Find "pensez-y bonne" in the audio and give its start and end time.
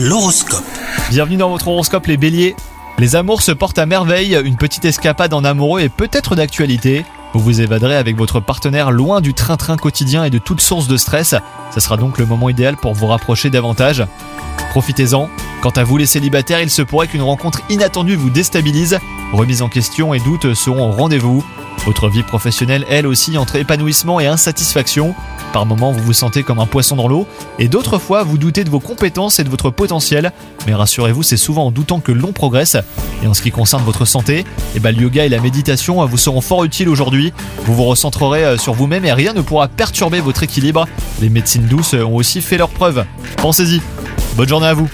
43.38-44.48